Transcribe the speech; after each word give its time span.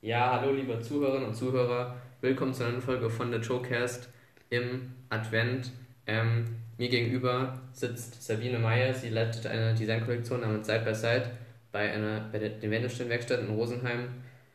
Ja, 0.00 0.40
hallo 0.40 0.52
liebe 0.52 0.80
Zuhörerinnen 0.80 1.26
und 1.26 1.34
Zuhörer. 1.34 1.96
Willkommen 2.20 2.54
zu 2.54 2.62
einer 2.62 2.70
neuen 2.70 2.82
Folge 2.82 3.10
von 3.10 3.32
der 3.32 3.42
Showcast 3.42 4.08
im 4.48 4.92
Advent. 5.08 5.72
Ähm, 6.06 6.44
mir 6.76 6.88
gegenüber 6.88 7.60
sitzt 7.72 8.22
Sabine 8.22 8.60
Meyer. 8.60 8.94
Sie 8.94 9.08
leitet 9.08 9.48
eine 9.48 9.74
Designkollektion 9.74 10.42
namens 10.42 10.68
Side 10.68 10.84
by 10.84 10.94
Side 10.94 11.32
bei, 11.72 11.90
einer, 11.90 12.28
bei 12.30 12.38
der, 12.38 12.50
der 12.50 12.70
Wendelstein-Werkstatt 12.70 13.40
in 13.40 13.50
Rosenheim. 13.50 14.08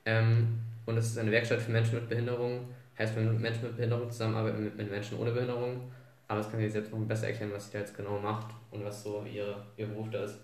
Ähm, 0.05 0.59
und 0.85 0.95
es 0.95 1.07
ist 1.07 1.17
eine 1.17 1.31
Werkstatt 1.31 1.59
für 1.59 1.73
Menschen 1.73 1.95
mit 1.95 2.07
Behinderung. 2.07 2.69
Heißt, 2.97 3.13
mit 3.17 3.41
Menschen 3.41 3.63
mit 3.63 3.75
Behinderung 3.75 4.09
zusammenarbeiten 4.09 4.63
mit, 4.63 4.77
mit 4.77 4.89
Menschen 4.89 5.19
ohne 5.19 5.31
Behinderung. 5.31 5.91
Aber 6.29 6.39
es 6.39 6.49
kann 6.49 6.61
sie 6.61 6.69
selbst 6.69 6.93
noch 6.93 6.99
besser 6.99 7.27
erklären, 7.27 7.51
was 7.53 7.65
sie 7.65 7.73
da 7.73 7.79
jetzt 7.79 7.97
genau 7.97 8.17
macht 8.17 8.47
und 8.71 8.85
was 8.85 9.03
so 9.03 9.25
ihre, 9.29 9.61
ihr 9.75 9.87
Beruf 9.87 10.09
da 10.09 10.23
ist. 10.23 10.39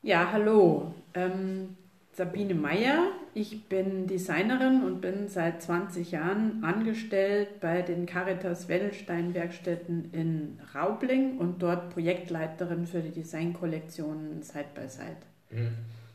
Ja, 0.00 0.32
hallo. 0.32 0.94
Ähm, 1.12 1.76
Sabine 2.20 2.54
Meyer. 2.54 3.12
Ich 3.32 3.66
bin 3.70 4.06
Designerin 4.06 4.82
und 4.84 5.00
bin 5.00 5.28
seit 5.28 5.62
20 5.62 6.10
Jahren 6.10 6.62
angestellt 6.62 7.60
bei 7.60 7.80
den 7.80 8.04
Caritas 8.04 8.68
Wendelstein 8.68 9.32
Werkstätten 9.32 10.12
in 10.12 10.60
Raubling 10.74 11.38
und 11.38 11.62
dort 11.62 11.88
Projektleiterin 11.88 12.86
für 12.86 13.00
die 13.00 13.10
Designkollektion 13.10 14.42
Side 14.42 14.66
by 14.74 14.86
Side. 14.86 15.16
Mhm. 15.48 15.72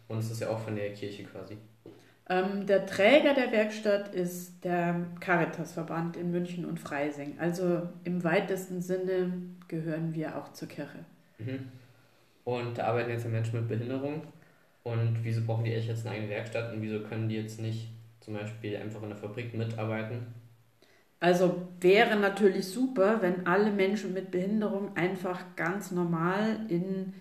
Und 0.08 0.20
es 0.20 0.30
ist 0.30 0.42
ja 0.42 0.50
auch 0.50 0.60
von 0.60 0.76
der 0.76 0.94
Kirche 0.94 1.24
quasi. 1.24 1.58
Ähm, 2.30 2.68
der 2.68 2.86
Träger 2.86 3.34
der 3.34 3.52
Werkstatt 3.52 4.14
ist 4.14 4.64
der 4.64 5.08
Caritasverband 5.20 6.18
in 6.18 6.30
München 6.30 6.66
und 6.66 6.80
Freising. 6.80 7.34
Also 7.40 7.82
im 8.04 8.24
weitesten 8.24 8.80
Sinne 8.80 9.34
gehören 9.68 10.14
wir 10.14 10.38
auch 10.38 10.54
zur 10.54 10.68
Kirche. 10.68 11.00
Mhm. 11.40 11.68
Und 12.44 12.78
da 12.78 12.90
arbeiten 12.90 13.10
jetzt 13.10 13.28
Menschen 13.28 13.60
mit 13.60 13.68
Behinderung. 13.68 14.22
Und 14.86 15.24
wieso 15.24 15.44
brauchen 15.44 15.64
die 15.66 15.74
echt 15.74 15.88
jetzt 15.88 16.06
eine 16.06 16.16
eigene 16.16 16.30
Werkstatt 16.30 16.72
und 16.72 16.82
wieso 16.82 17.02
können 17.02 17.28
die 17.28 17.36
jetzt 17.36 17.60
nicht 17.60 17.88
zum 18.20 18.36
Beispiel 18.36 18.78
einfach 18.78 19.02
in 19.02 19.10
der 19.10 19.18
Fabrik 19.18 19.56
mitarbeiten? 19.56 20.28
Also 21.20 21.68
wäre 21.82 22.16
natürlich 22.16 22.68
super, 22.68 23.24
wenn 23.24 23.48
alle 23.48 23.72
Menschen 23.72 24.14
mit 24.14 24.30
Behinderung 24.30 24.96
einfach 24.96 25.56
ganz 25.56 25.90
normal 25.90 26.60
in 26.70 27.14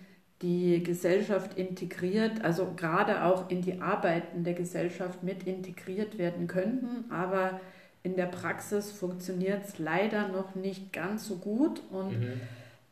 die 0.42 0.83
Gesellschaft 0.83 1.57
integriert, 1.57 2.45
also 2.45 2.75
gerade 2.77 3.25
auch 3.25 3.48
in 3.48 3.62
die 3.62 3.81
Arbeiten 3.81 4.45
der 4.45 4.53
Gesellschaft 4.53 5.23
mit 5.23 5.45
integriert 5.45 6.19
werden 6.19 6.47
könnten. 6.47 7.11
Aber 7.11 7.61
in 8.03 8.15
der 8.15 8.27
Praxis 8.27 8.92
funktioniert 8.92 9.65
es 9.65 9.79
leider 9.79 10.29
noch 10.29 10.55
nicht 10.55 10.92
ganz 10.92 11.27
so 11.27 11.37
gut 11.37 11.81
und 11.91 12.20
mhm. 12.20 12.41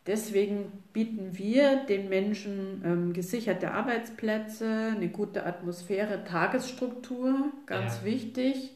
Deswegen 0.07 0.73
bieten 0.93 1.37
wir 1.39 1.85
den 1.87 2.09
Menschen 2.09 2.83
ähm, 2.85 3.13
gesicherte 3.13 3.73
Arbeitsplätze, 3.73 4.93
eine 4.97 5.09
gute 5.09 5.47
Atmosphäre, 5.47 6.25
Tagesstruktur, 6.25 7.53
ganz 7.67 8.01
ja. 8.01 8.05
wichtig 8.05 8.73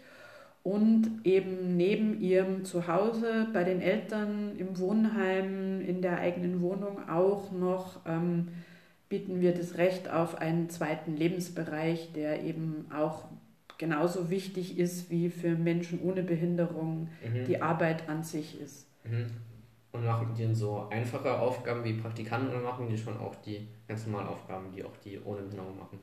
und 0.63 1.21
eben 1.25 1.77
neben 1.77 2.21
ihrem 2.21 2.65
Zuhause 2.65 3.47
bei 3.53 3.63
den 3.63 3.81
Eltern 3.81 4.57
im 4.59 4.79
Wohnheim, 4.79 5.81
in 5.81 6.03
der 6.03 6.19
eigenen 6.19 6.61
Wohnung 6.61 7.09
auch 7.09 7.53
noch 7.53 8.01
ähm, 8.05 8.49
bieten 9.09 9.41
wir 9.41 9.55
das 9.55 9.79
Recht 9.79 10.11
auf 10.11 10.39
einen 10.39 10.69
zweiten 10.69 11.17
Lebensbereich, 11.17 12.11
der 12.15 12.43
eben 12.43 12.87
auch 12.93 13.27
genauso 13.79 14.31
wichtig 14.31 14.79
ist 14.79 15.11
wie 15.11 15.31
für 15.31 15.55
Menschen 15.55 16.01
ohne 16.03 16.23
Behinderung 16.23 17.09
mhm. 17.25 17.45
die 17.45 17.63
Arbeit 17.63 18.09
an 18.09 18.25
sich 18.25 18.61
ist. 18.61 18.89
Mhm. 19.05 19.27
Und 19.97 20.05
machen 20.05 20.35
die 20.37 20.55
so 20.55 20.87
einfache 20.91 21.39
Aufgaben 21.39 21.83
wie 21.85 21.95
Praktikanten 21.95 22.51
oder 22.51 22.61
machen 22.61 22.89
die 22.89 22.99
schon 22.99 23.17
auch 23.19 23.35
die 23.37 23.67
ganz 23.89 24.07
normalen 24.07 24.29
Aufgaben, 24.29 24.71
die 24.75 24.85
auch 24.85 24.97
die 25.05 25.19
ohne 25.25 25.43
Behinderung 25.43 25.79
machen? 25.79 25.99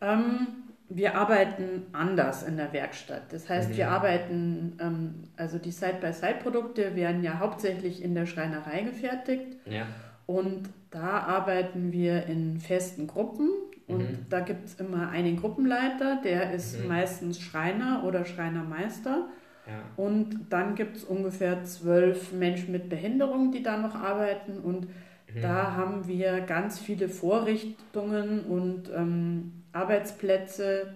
Ähm, 0.00 0.46
wir 0.90 1.16
arbeiten 1.16 1.86
anders 1.92 2.42
in 2.42 2.56
der 2.56 2.72
Werkstatt. 2.72 3.32
Das 3.32 3.48
heißt, 3.48 3.70
mhm. 3.70 3.76
wir 3.76 3.90
arbeiten, 3.90 4.78
ähm, 4.80 5.14
also 5.36 5.58
die 5.58 5.70
Side-by-Side-Produkte 5.70 6.96
werden 6.96 7.22
ja 7.22 7.38
hauptsächlich 7.38 8.02
in 8.02 8.14
der 8.14 8.26
Schreinerei 8.26 8.82
gefertigt. 8.82 9.56
Ja. 9.66 9.86
Und 10.26 10.68
da 10.90 11.20
arbeiten 11.20 11.92
wir 11.92 12.26
in 12.26 12.58
festen 12.58 13.06
Gruppen. 13.06 13.50
Und 13.86 13.98
mhm. 13.98 14.26
da 14.28 14.40
gibt 14.40 14.66
es 14.66 14.74
immer 14.74 15.08
einen 15.08 15.40
Gruppenleiter, 15.40 16.20
der 16.22 16.52
ist 16.52 16.78
mhm. 16.78 16.88
meistens 16.88 17.40
Schreiner 17.40 18.04
oder 18.04 18.26
Schreinermeister. 18.26 19.28
Ja. 19.68 19.82
Und 19.96 20.46
dann 20.50 20.74
gibt 20.74 20.96
es 20.96 21.04
ungefähr 21.04 21.62
zwölf 21.64 22.32
Menschen 22.32 22.72
mit 22.72 22.88
Behinderung, 22.88 23.52
die 23.52 23.62
da 23.62 23.76
noch 23.76 23.94
arbeiten. 23.94 24.58
Und 24.60 24.86
mhm. 24.86 25.42
da 25.42 25.72
haben 25.72 26.08
wir 26.08 26.40
ganz 26.40 26.78
viele 26.78 27.08
Vorrichtungen 27.08 28.44
und 28.46 28.90
ähm, 28.94 29.64
Arbeitsplätze. 29.72 30.94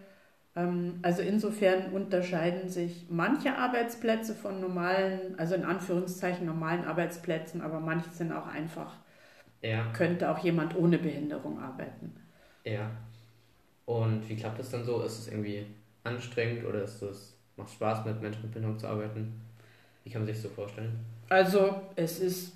Ähm, 0.57 1.01
also 1.03 1.21
insofern 1.21 1.93
unterscheiden 1.93 2.71
sich 2.71 3.07
manche 3.11 3.57
Arbeitsplätze 3.57 4.35
von 4.35 4.61
normalen, 4.61 5.39
also 5.39 5.55
in 5.55 5.65
Anführungszeichen 5.65 6.47
normalen 6.47 6.85
Arbeitsplätzen, 6.85 7.61
aber 7.61 7.79
manche 7.79 8.09
sind 8.11 8.33
auch 8.33 8.47
einfach, 8.47 8.95
ja. 9.61 9.93
könnte 9.93 10.31
auch 10.31 10.39
jemand 10.39 10.77
ohne 10.77 10.99
Behinderung 10.99 11.61
arbeiten. 11.61 12.17
Ja. 12.65 12.91
Und 13.85 14.27
wie 14.31 14.37
klappt 14.37 14.59
das 14.59 14.71
dann 14.71 14.85
so? 14.85 15.03
Ist 15.03 15.19
es 15.19 15.29
irgendwie 15.29 15.67
anstrengend 16.05 16.65
oder 16.65 16.85
ist 16.85 17.03
es, 17.03 17.37
macht 17.63 17.73
Spaß 17.73 18.05
mit 18.05 18.21
Menschen 18.21 18.43
mit 18.43 18.53
Behinderung 18.53 18.79
zu 18.79 18.87
arbeiten? 18.87 19.41
Wie 20.05 20.11
kann 20.11 20.23
man 20.23 20.27
sich 20.27 20.37
das 20.37 20.45
so 20.45 20.49
vorstellen? 20.51 20.99
Also 21.29 21.83
es 21.97 22.21
ist 22.21 22.53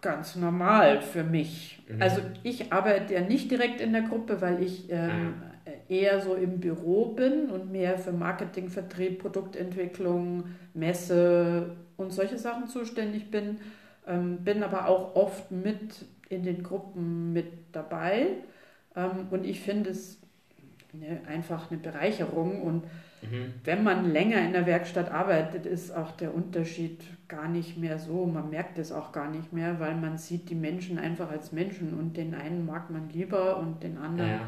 ganz 0.00 0.36
normal 0.36 1.00
für 1.00 1.22
mich. 1.22 1.80
Mhm. 1.88 2.02
Also 2.02 2.22
ich 2.42 2.72
arbeite 2.72 3.14
ja 3.14 3.20
nicht 3.20 3.50
direkt 3.50 3.80
in 3.80 3.92
der 3.92 4.02
Gruppe, 4.02 4.40
weil 4.40 4.62
ich 4.62 4.90
ähm, 4.90 5.34
ah. 5.40 5.70
eher 5.88 6.20
so 6.20 6.34
im 6.34 6.58
Büro 6.58 7.14
bin 7.14 7.50
und 7.50 7.70
mehr 7.70 7.96
für 7.98 8.12
Marketing, 8.12 8.68
Vertrieb, 8.68 9.20
Produktentwicklung, 9.20 10.44
Messe 10.74 11.76
und 11.96 12.12
solche 12.12 12.36
Sachen 12.36 12.66
zuständig 12.66 13.30
bin. 13.30 13.58
Ähm, 14.06 14.38
bin 14.38 14.64
aber 14.64 14.88
auch 14.88 15.14
oft 15.14 15.52
mit 15.52 16.04
in 16.28 16.42
den 16.42 16.64
Gruppen 16.64 17.32
mit 17.32 17.46
dabei. 17.70 18.26
Ähm, 18.96 19.28
und 19.30 19.46
ich 19.46 19.60
finde 19.60 19.90
es 19.90 20.18
ne, 20.92 21.20
einfach 21.28 21.70
eine 21.70 21.78
Bereicherung 21.78 22.62
und 22.62 22.84
Mhm. 23.22 23.54
Wenn 23.64 23.84
man 23.84 24.12
länger 24.12 24.44
in 24.44 24.52
der 24.52 24.66
Werkstatt 24.66 25.10
arbeitet, 25.10 25.64
ist 25.66 25.94
auch 25.94 26.10
der 26.12 26.34
Unterschied 26.34 27.00
gar 27.28 27.48
nicht 27.48 27.78
mehr 27.78 27.98
so. 27.98 28.26
Man 28.26 28.50
merkt 28.50 28.78
es 28.78 28.92
auch 28.92 29.12
gar 29.12 29.30
nicht 29.30 29.52
mehr, 29.52 29.78
weil 29.80 29.94
man 29.94 30.18
sieht 30.18 30.50
die 30.50 30.54
Menschen 30.54 30.98
einfach 30.98 31.30
als 31.30 31.52
Menschen 31.52 31.94
und 31.98 32.16
den 32.16 32.34
einen 32.34 32.66
mag 32.66 32.90
man 32.90 33.08
lieber 33.10 33.58
und 33.58 33.82
den 33.82 33.96
anderen, 33.96 34.30
ja. 34.30 34.46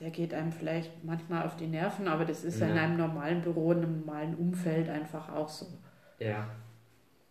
der 0.00 0.10
geht 0.10 0.34
einem 0.34 0.52
vielleicht 0.52 1.04
manchmal 1.04 1.46
auf 1.46 1.56
die 1.56 1.68
Nerven, 1.68 2.08
aber 2.08 2.24
das 2.24 2.44
ist 2.44 2.60
ja. 2.60 2.68
in 2.68 2.76
einem 2.76 2.96
normalen 2.96 3.42
Büro, 3.42 3.72
in 3.72 3.78
einem 3.78 4.00
normalen 4.00 4.34
Umfeld 4.34 4.88
einfach 4.88 5.32
auch 5.32 5.48
so. 5.48 5.66
Ja. 6.18 6.48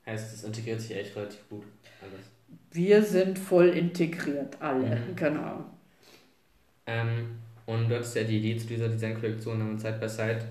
Heißt, 0.05 0.33
es 0.33 0.43
integriert 0.43 0.81
sich 0.81 0.95
echt 0.95 1.15
relativ 1.15 1.47
gut 1.49 1.65
alles. 2.01 2.25
Wir 2.71 3.03
sind 3.03 3.37
voll 3.37 3.69
integriert, 3.69 4.57
alle, 4.59 4.95
mhm. 4.95 5.15
genau. 5.15 5.65
Ähm, 6.87 7.39
und 7.65 7.89
du 7.89 7.95
hattest 7.95 8.15
ja 8.15 8.23
die 8.23 8.37
Idee 8.37 8.57
zu 8.57 8.65
dieser 8.65 8.89
Designkollektion 8.89 9.77
Side 9.77 9.97
by 9.99 10.09
Side 10.09 10.45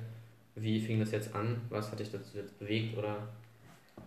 wie 0.60 0.80
fing 0.80 1.00
das 1.00 1.12
jetzt 1.12 1.34
an? 1.34 1.60
Was 1.68 1.90
hat 1.90 2.00
dich 2.00 2.10
dazu 2.10 2.36
jetzt 2.36 2.58
bewegt 2.58 2.96
oder 2.96 3.28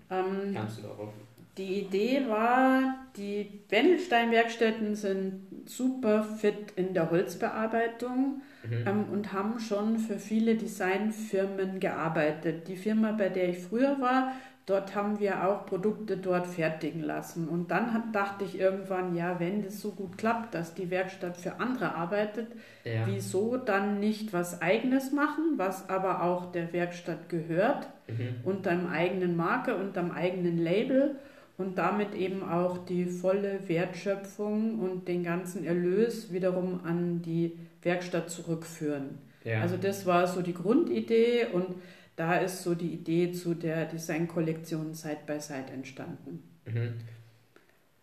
ähm, 0.10 0.54
kamst 0.54 0.80
du 0.80 0.84
darauf? 0.84 1.14
Die 1.58 1.82
Idee 1.82 2.28
war, 2.30 2.96
die 3.18 3.60
Wendelstein-Werkstätten 3.70 4.96
sind 4.96 5.42
super 5.66 6.24
fit 6.24 6.72
in 6.78 6.94
der 6.94 7.12
Holzbearbeitung 7.12 8.42
mhm. 8.64 8.88
ähm, 8.88 9.06
und 9.12 9.34
haben 9.34 9.60
schon 9.60 10.00
für 10.00 10.18
viele 10.18 10.56
Designfirmen 10.56 11.82
gearbeitet. 11.82 12.70
Die 12.70 12.78
Firma, 12.78 13.12
bei 13.12 13.28
der 13.28 13.50
ich 13.50 13.60
früher 13.60 14.00
war, 14.00 14.34
dort 14.66 14.96
haben 14.96 15.20
wir 15.20 15.48
auch 15.48 15.66
Produkte 15.66 16.18
dort 16.18 16.48
fertigen 16.48 17.02
lassen. 17.02 17.48
Und 17.48 17.72
dann 17.72 17.94
hat, 17.94 18.14
dachte 18.14 18.46
ich 18.46 18.60
irgendwann, 18.60 19.16
ja, 19.16 19.40
wenn 19.40 19.64
das 19.64 19.82
so 19.82 19.92
gut 19.92 20.18
klappt, 20.18 20.54
dass 20.54 20.74
die 20.74 20.90
Werkstatt 20.90 21.38
für 21.38 21.60
andere 21.60 21.96
arbeitet, 21.96 22.48
ja. 22.84 23.06
wieso 23.06 23.58
dann 23.58 24.00
nicht 24.00 24.34
was 24.34 24.62
eigenes 24.62 25.12
machen, 25.12 25.54
was 25.58 25.90
aber 25.90 26.24
auch 26.24 26.52
der 26.52 26.72
Werkstatt 26.74 27.30
gehört, 27.30 27.88
mhm. 28.08 28.36
unter 28.44 28.72
einem 28.72 28.88
eigenen 28.88 29.36
Marke, 29.36 29.76
unter 29.76 30.02
einem 30.02 30.12
eigenen 30.12 30.58
Label 30.58 31.16
und 31.58 31.78
damit 31.78 32.16
eben 32.16 32.48
auch 32.48 32.78
die 32.86 33.06
volle 33.06 33.68
Wertschöpfung 33.68 34.80
und 34.80 35.08
den 35.08 35.24
ganzen 35.24 35.66
Erlös 35.66 36.32
wiederum 36.32 36.82
an 36.84 37.22
die 37.22 37.58
Werkstatt 37.82 38.30
zurückführen. 38.30 39.18
Ja. 39.44 39.62
Also 39.62 39.78
das 39.78 40.06
war 40.06 40.28
so 40.28 40.42
die 40.42 40.54
Grundidee 40.54 41.48
und 41.52 41.76
da 42.22 42.36
ist 42.36 42.62
so 42.62 42.76
die 42.76 42.94
Idee 42.94 43.32
zu 43.32 43.56
der 43.56 43.88
Designkollektion 43.88 44.94
Side 44.94 45.22
by 45.26 45.40
Side 45.40 45.72
entstanden. 45.74 46.44
Mhm. 46.66 46.94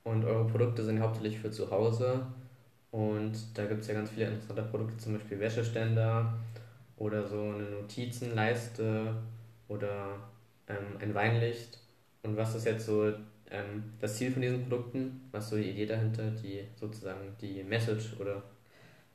Und 0.02 0.24
eure 0.24 0.44
Produkte 0.48 0.84
sind 0.84 0.98
hauptsächlich 0.98 1.38
für 1.38 1.52
zu 1.52 1.70
Hause 1.70 2.26
und 2.90 3.32
da 3.54 3.66
gibt 3.66 3.82
es 3.82 3.86
ja 3.86 3.94
ganz 3.94 4.10
viele 4.10 4.26
interessante 4.26 4.62
Produkte, 4.62 4.96
zum 4.96 5.12
Beispiel 5.12 5.38
Wäscheständer 5.38 6.36
oder 6.96 7.28
so 7.28 7.40
eine 7.40 7.70
Notizenleiste 7.70 9.14
oder 9.68 10.16
ähm, 10.66 10.98
ein 11.00 11.14
Weinlicht. 11.14 11.78
Und 12.24 12.36
was 12.36 12.56
ist 12.56 12.66
jetzt 12.66 12.86
so 12.86 13.06
ähm, 13.52 13.84
das 14.00 14.16
Ziel 14.16 14.32
von 14.32 14.42
diesen 14.42 14.68
Produkten? 14.68 15.28
Was 15.30 15.44
ist 15.44 15.50
so 15.50 15.56
die 15.56 15.70
Idee 15.70 15.86
dahinter, 15.86 16.28
die 16.32 16.64
sozusagen 16.74 17.36
die 17.40 17.62
Message 17.62 18.18
oder? 18.18 18.42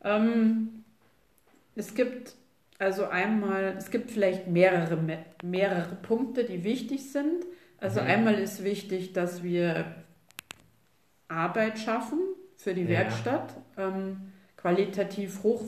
Ähm, 0.01 0.85
es 1.75 1.93
gibt 1.93 2.35
Also 2.83 3.05
einmal, 3.05 3.75
es 3.77 3.91
gibt 3.91 4.11
vielleicht 4.11 4.47
mehrere, 4.47 4.99
mehrere 5.41 5.95
Punkte, 6.01 6.43
die 6.43 6.65
wichtig 6.65 7.11
sind. 7.11 7.45
Also 7.77 8.01
mhm. 8.01 8.07
einmal 8.07 8.33
ist 8.35 8.63
wichtig, 8.63 9.13
dass 9.13 9.41
wir 9.41 9.85
Arbeit 11.29 11.79
schaffen 11.79 12.19
für 12.57 12.73
die 12.73 12.81
ja. 12.81 12.89
Werkstatt, 12.89 13.53
ähm, 13.77 14.33
qualitativ 14.57 15.43
hoch, 15.43 15.63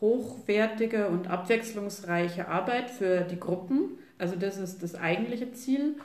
hochwertige 0.00 1.08
und 1.08 1.28
abwechslungsreiche 1.28 2.48
Arbeit 2.48 2.90
für 2.90 3.22
die 3.22 3.40
Gruppen. 3.40 3.98
Also 4.18 4.36
das 4.36 4.58
ist 4.58 4.82
das 4.82 4.94
eigentliche 4.94 5.52
Ziel. 5.52 5.96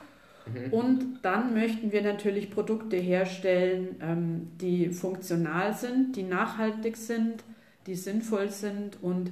Mhm. 0.46 0.72
Und 0.72 1.18
dann 1.22 1.52
möchten 1.52 1.92
wir 1.92 2.00
natürlich 2.00 2.50
Produkte 2.50 2.96
herstellen, 2.96 3.96
ähm, 4.00 4.48
die 4.62 4.88
funktional 4.88 5.74
sind, 5.74 6.16
die 6.16 6.22
nachhaltig 6.22 6.96
sind, 6.96 7.44
die 7.86 7.96
sinnvoll 7.96 8.48
sind 8.48 9.02
und 9.02 9.30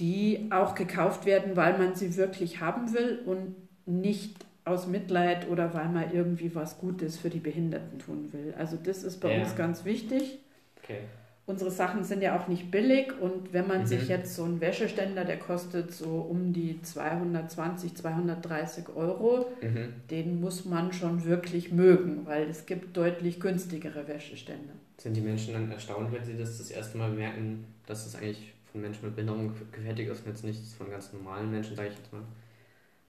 die 0.00 0.48
auch 0.50 0.74
gekauft 0.74 1.26
werden, 1.26 1.56
weil 1.56 1.78
man 1.78 1.94
sie 1.94 2.16
wirklich 2.16 2.60
haben 2.60 2.92
will 2.92 3.20
und 3.26 3.54
nicht 3.86 4.36
aus 4.64 4.86
Mitleid 4.86 5.48
oder 5.48 5.74
weil 5.74 5.88
man 5.88 6.12
irgendwie 6.12 6.54
was 6.54 6.78
Gutes 6.78 7.18
für 7.18 7.30
die 7.30 7.40
Behinderten 7.40 7.98
tun 7.98 8.32
will. 8.32 8.54
Also 8.56 8.76
das 8.76 9.02
ist 9.02 9.20
bei 9.20 9.36
ja. 9.36 9.42
uns 9.42 9.56
ganz 9.56 9.84
wichtig. 9.84 10.38
Okay. 10.82 11.00
Unsere 11.44 11.72
Sachen 11.72 12.04
sind 12.04 12.22
ja 12.22 12.38
auch 12.38 12.46
nicht 12.46 12.70
billig 12.70 13.12
und 13.20 13.52
wenn 13.52 13.66
man 13.66 13.80
mhm. 13.80 13.86
sich 13.86 14.06
jetzt 14.06 14.36
so 14.36 14.44
einen 14.44 14.60
Wäscheständer, 14.60 15.24
der 15.24 15.40
kostet 15.40 15.92
so 15.92 16.20
um 16.20 16.52
die 16.52 16.80
220, 16.80 17.96
230 17.96 18.88
Euro, 18.94 19.50
mhm. 19.60 19.92
den 20.08 20.40
muss 20.40 20.64
man 20.64 20.92
schon 20.92 21.24
wirklich 21.24 21.72
mögen, 21.72 22.26
weil 22.26 22.48
es 22.48 22.64
gibt 22.64 22.96
deutlich 22.96 23.40
günstigere 23.40 24.06
Wäscheständer. 24.06 24.72
Sind 24.98 25.16
die 25.16 25.20
Menschen 25.20 25.54
dann 25.54 25.72
erstaunt, 25.72 26.12
wenn 26.12 26.24
sie 26.24 26.38
das 26.38 26.58
das 26.58 26.70
erste 26.70 26.96
Mal 26.96 27.10
merken, 27.10 27.64
dass 27.86 28.06
es 28.06 28.14
eigentlich 28.14 28.52
von 28.72 28.80
Menschen 28.80 29.04
mit 29.04 29.14
Behinderung 29.14 29.52
gefertigt 29.70 30.10
ist 30.10 30.24
und 30.24 30.32
jetzt 30.32 30.44
nicht 30.44 30.60
von 30.72 30.90
ganz 30.90 31.12
normalen 31.12 31.50
Menschen, 31.50 31.76
sage 31.76 31.90
ich 31.90 31.96
jetzt 31.96 32.12
mal? 32.12 32.22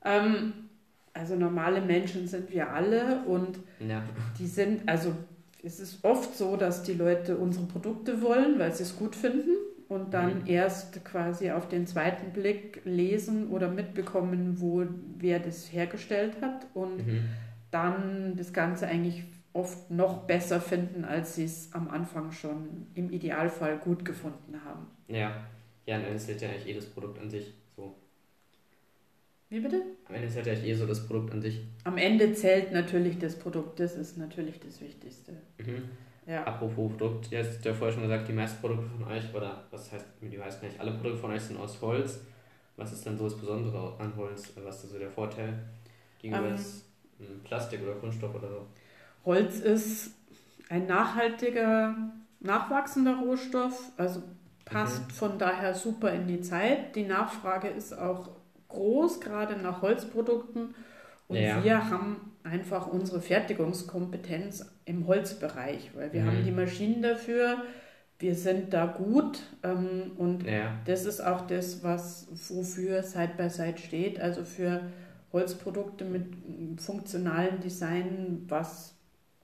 Ähm, 0.06 0.54
also 1.14 1.36
normale 1.36 1.82
Menschen 1.82 2.28
sind 2.28 2.52
wir 2.52 2.70
alle 2.72 3.24
und 3.26 3.60
ja. 3.80 4.04
die 4.38 4.48
sind, 4.48 4.88
also 4.88 5.16
es 5.64 5.80
ist 5.80 6.04
oft 6.04 6.36
so, 6.36 6.58
dass 6.58 6.84
die 6.84 6.94
Leute 6.94 7.38
unsere 7.38 7.66
Produkte 7.66 8.22
wollen, 8.22 8.60
weil 8.60 8.74
sie 8.74 8.84
es 8.84 8.98
gut 8.98 9.16
finden 9.16 9.52
und 9.88 10.14
dann 10.14 10.42
mhm. 10.42 10.48
erst 10.48 11.06
quasi 11.06 11.52
auf 11.52 11.70
den 11.70 11.88
zweiten 11.88 12.34
Blick 12.34 12.82
lesen 12.84 13.48
oder 13.48 13.70
mitbekommen, 13.70 14.60
wo 14.60 14.86
wer 15.18 15.40
das 15.40 15.72
hergestellt 15.72 16.42
hat 16.42 16.68
und 16.74 17.06
mhm. 17.06 17.22
dann 17.72 18.36
das 18.36 18.52
Ganze 18.52 18.88
eigentlich 18.88 19.24
oft 19.54 19.92
noch 19.92 20.24
besser 20.24 20.60
finden, 20.60 21.06
als 21.06 21.36
sie 21.36 21.46
es 21.46 21.72
am 21.74 21.88
Anfang 21.90 22.32
schon 22.32 22.88
im 22.96 23.12
Idealfall 23.12 23.78
gut 23.78 24.04
gefunden 24.04 24.60
haben. 24.66 24.88
Ja, 25.08 25.46
ja, 25.86 26.00
dann 26.00 26.16
ist 26.16 26.30
ja 26.30 26.50
eigentlich 26.50 26.66
jedes 26.66 26.88
Produkt 26.88 27.20
an 27.20 27.30
sich 27.30 27.54
so. 27.76 27.96
Wie 29.50 29.60
bitte? 29.60 29.84
Am 30.08 30.16
Ende 30.16 30.30
zählt 30.30 30.48
ja 30.48 30.54
eh 30.54 30.74
so 30.74 30.88
das 30.88 31.06
Produkt 31.06 31.32
an 31.32 31.42
sich. 31.42 31.62
Am 31.84 31.98
Ende 31.98 32.34
zählt 32.34 32.72
natürlich 32.72 33.20
das 33.20 33.38
Produkt, 33.38 33.80
das 33.80 33.96
ist 33.96 34.18
natürlich 34.18 34.60
das 34.60 34.82
Wichtigste. 34.82 35.34
Mhm. 35.60 35.90
Ja. 36.26 36.46
Apropos 36.46 36.92
Produkt, 36.98 37.32
du 37.32 37.38
hast 37.38 37.64
ja 37.64 37.74
vorher 37.74 37.94
schon 37.94 38.04
gesagt, 38.04 38.28
die 38.28 38.34
meisten 38.34 38.60
Produkte 38.62 38.86
von 38.90 39.04
euch, 39.12 39.34
oder 39.34 39.66
was 39.70 39.92
heißt 39.92 40.06
die 40.22 40.38
meisten 40.38 40.66
nicht, 40.66 40.80
alle 40.80 40.92
Produkte 40.92 41.18
von 41.18 41.32
euch 41.32 41.42
sind 41.42 41.58
aus 41.58 41.80
Holz. 41.82 42.22
Was 42.76 42.92
ist 42.92 43.06
denn 43.06 43.18
so 43.18 43.26
das 43.26 43.38
Besondere 43.38 43.96
an 44.00 44.16
Holz? 44.16 44.54
Was 44.64 44.84
ist 44.84 44.92
so 44.92 44.98
der 44.98 45.12
Vorteil 45.12 45.54
gegenüber 46.20 46.48
um, 46.48 46.56
ähm. 46.56 47.42
Plastik 47.44 47.84
oder 47.84 47.94
Kunststoff 47.94 48.34
oder 48.34 48.50
so? 48.50 48.66
Holz 49.26 49.60
ist 49.60 50.12
ein 50.70 50.88
nachhaltiger, 50.88 51.96
nachwachsender 52.40 53.18
Rohstoff, 53.18 53.92
also 53.98 54.24
passt 54.66 55.08
mhm. 55.08 55.12
von 55.12 55.40
daher 55.40 55.74
super 55.74 56.12
in 56.12 56.28
die 56.28 56.42
Zeit. 56.42 56.96
Die 56.96 57.06
Nachfrage 57.06 57.68
ist 57.68 57.98
auch 57.98 58.30
groß, 58.70 59.22
gerade 59.22 59.56
nach 59.58 59.82
Holzprodukten. 59.82 60.76
Und 61.28 61.38
ja. 61.38 61.64
wir 61.64 61.90
haben 61.90 62.34
einfach 62.44 62.88
unsere 62.88 63.22
Fertigungskompetenz 63.22 64.66
im 64.86 65.08
Holzbereich, 65.08 65.92
weil 65.96 66.12
wir 66.12 66.24
mhm. 66.24 66.28
haben 66.28 66.46
die 66.46 66.52
Maschinen 66.52 67.02
dafür, 67.02 67.64
wir 68.20 68.36
sind 68.36 68.74
da 68.74 68.86
gut 68.86 69.40
ähm, 69.64 70.12
und 70.18 70.46
ja. 70.46 70.78
das 70.86 71.06
ist 71.06 71.22
auch 71.22 71.46
das, 71.48 71.84
was 71.84 72.28
wofür 72.50 73.04
Side 73.04 73.34
by 73.38 73.50
Side 73.50 73.78
steht, 73.78 74.20
also 74.20 74.44
für 74.46 74.82
Holzprodukte 75.34 76.06
mit 76.06 76.28
funktionalen 76.80 77.60
Design, 77.60 78.46
was 78.48 78.96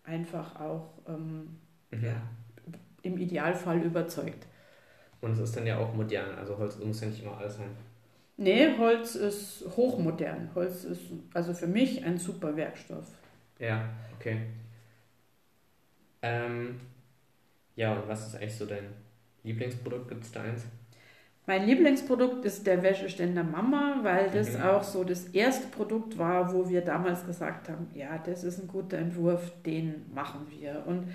einfach 0.10 0.60
auch 0.60 0.90
ähm, 1.08 1.56
mhm. 1.92 2.04
ja, 2.04 2.22
im 3.04 3.18
Idealfall 3.18 3.82
überzeugt. 3.82 4.48
Und 5.22 5.34
es 5.34 5.40
ist 5.40 5.56
dann 5.56 5.68
ja 5.68 5.78
auch 5.78 5.94
modern, 5.94 6.38
also 6.38 6.58
Holz 6.58 6.78
muss 6.80 7.02
ja 7.02 7.08
nicht 7.08 7.24
immer 7.24 7.38
alles 7.38 7.58
sein. 7.58 7.70
Nee, 8.38 8.78
Holz 8.78 9.16
ist 9.16 9.66
hochmodern. 9.76 10.50
Holz 10.56 10.86
ist 10.86 11.02
also 11.34 11.54
für 11.54 11.68
mich 11.68 12.04
ein 12.06 12.18
super 12.18 12.56
Werkstoff. 12.56 13.06
Ja, 13.60 13.90
okay. 14.18 14.44
Ähm, 16.22 16.80
ja, 17.76 17.94
und 17.94 18.08
was 18.08 18.28
ist 18.28 18.36
eigentlich 18.36 18.56
so 18.56 18.66
dein 18.66 18.94
Lieblingsprodukt? 19.44 20.08
Gibt 20.08 20.24
es 20.24 20.32
da 20.32 20.44
eins? 20.44 20.66
Mein 21.50 21.66
Lieblingsprodukt 21.66 22.46
ist 22.46 22.68
der 22.68 22.84
Wäscheständer 22.84 23.44
Mama, 23.44 24.02
weil 24.04 24.30
das 24.30 24.56
mhm. 24.56 24.66
auch 24.66 24.84
so 24.84 25.04
das 25.04 25.30
erste 25.30 25.66
Produkt 25.70 26.20
war, 26.20 26.54
wo 26.54 26.70
wir 26.70 26.82
damals 26.82 27.26
gesagt 27.26 27.70
haben, 27.70 27.88
ja, 27.96 28.20
das 28.24 28.44
ist 28.44 28.62
ein 28.62 28.68
guter 28.68 29.00
Entwurf, 29.00 29.52
den 29.66 30.06
machen 30.14 30.46
wir. 30.52 30.84
Und 30.86 31.06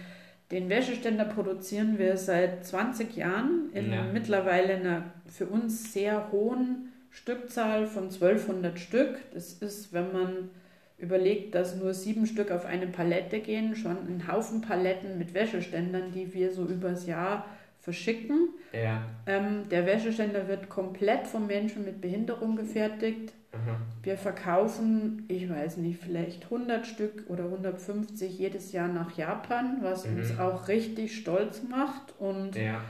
den 0.51 0.69
Wäscheständer 0.69 1.25
produzieren 1.25 2.01
wir 2.01 2.17
seit 2.17 2.67
20 2.67 3.15
Jahren 3.15 3.71
in 3.75 3.93
ja. 3.93 4.03
mittlerweile 4.13 4.75
einer 4.75 5.05
für 5.27 5.47
uns 5.47 5.93
sehr 5.93 6.33
hohen 6.33 6.93
Stückzahl 7.11 7.87
von 7.87 8.07
1200 8.07 8.77
Stück. 8.77 9.17
Das 9.35 9.53
ist, 9.53 9.93
wenn 9.93 10.13
man 10.13 10.51
überlegt, 10.99 11.55
dass 11.55 11.77
nur 11.77 11.95
sieben 11.95 12.27
Stück 12.27 12.51
auf 12.51 12.67
eine 12.67 12.89
Palette 12.89 13.39
gehen, 13.39 13.77
schon 13.77 13.99
ein 13.99 14.25
Haufen 14.27 14.63
Paletten 14.63 15.17
mit 15.17 15.33
Wäscheständern, 15.33 16.11
die 16.11 16.35
wir 16.35 16.51
so 16.51 16.65
übers 16.65 17.07
Jahr 17.07 17.45
verschicken. 17.85 18.49
Ja. 18.73 19.03
Ähm, 19.27 19.69
der 19.71 19.85
Wäscheständer 19.85 20.49
wird 20.49 20.71
komplett 20.71 21.27
von 21.27 21.47
Menschen 21.47 21.85
mit 21.85 22.01
Behinderung 22.01 22.57
gefertigt. 22.57 23.35
Aha. 23.53 23.77
Wir 24.03 24.17
verkaufen, 24.17 25.25
ich 25.29 25.49
weiß 25.51 25.77
nicht, 25.77 26.01
vielleicht 26.01 26.45
100 26.45 26.87
Stück 26.87 27.25
oder 27.29 27.45
150 27.45 28.39
jedes 28.39 28.73
Jahr 28.73 28.89
nach 28.89 29.17
Japan, 29.19 29.79
was 29.83 30.07
mhm. 30.07 30.17
uns 30.17 30.39
auch 30.39 30.67
richtig 30.69 31.15
stolz 31.15 31.63
macht. 31.63 32.15
Und 32.19 32.57
ja. 32.57 32.81